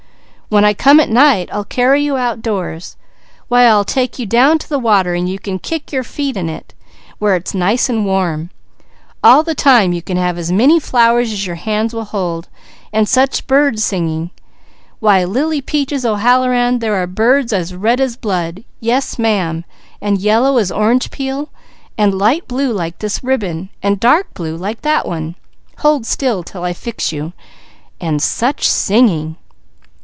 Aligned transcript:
When 0.49 0.65
I 0.65 0.73
come 0.73 0.99
at 0.99 1.07
night, 1.07 1.47
I'll 1.53 1.63
carry 1.63 2.03
your 2.03 2.19
outdoors; 2.19 2.97
why 3.47 3.63
I'll 3.63 3.85
take 3.85 4.19
you 4.19 4.25
down 4.25 4.57
to 4.59 4.67
the 4.67 4.79
water 4.79 5.13
and 5.13 5.29
you 5.29 5.39
can 5.39 5.59
kick 5.59 5.93
your 5.93 6.03
feet 6.03 6.35
in 6.35 6.49
it, 6.49 6.73
where 7.19 7.37
it's 7.37 7.53
nice 7.53 7.87
and 7.87 8.05
warm; 8.05 8.49
all 9.23 9.43
the 9.43 9.55
time 9.55 9.93
you 9.93 10.01
can 10.01 10.17
have 10.17 10.37
as 10.37 10.51
many 10.51 10.77
flowers 10.77 11.31
as 11.31 11.47
your 11.47 11.55
hands 11.55 11.93
will 11.93 12.03
hold; 12.03 12.49
and 12.91 13.07
such 13.07 13.47
bird 13.47 13.79
singing, 13.79 14.29
why 14.99 15.23
Lily 15.23 15.61
Peaches 15.61 16.05
O'Halloran, 16.05 16.79
there 16.79 16.95
are 16.95 17.07
birds 17.07 17.53
as 17.53 17.73
red 17.73 18.01
as 18.01 18.17
blood, 18.17 18.65
yes 18.81 19.17
ma'am, 19.17 19.63
and 20.01 20.19
yellow 20.19 20.57
as 20.57 20.69
orange 20.69 21.11
peel 21.11 21.47
and 21.97 22.13
light 22.17 22.45
blue 22.49 22.73
like 22.73 22.99
this 22.99 23.23
ribbon 23.23 23.69
and 23.81 24.01
dark 24.01 24.33
blue 24.33 24.57
like 24.57 24.81
that 24.81 25.05
hold 25.77 26.05
still 26.05 26.43
'til 26.43 26.65
I 26.65 26.73
fix 26.73 27.13
you 27.13 27.31
and 28.01 28.21
such 28.21 28.67
singing!" 28.69 29.37